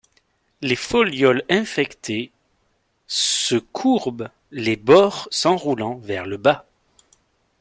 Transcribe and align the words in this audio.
Les 0.61 0.75
folioles 0.75 1.43
infectées 1.47 2.31
se 3.05 3.53
courbent, 3.57 4.29
les 4.49 4.75
bords 4.75 5.27
s'enroulant 5.29 5.99
vers 5.99 6.25
le 6.25 6.37
bas. 6.37 6.65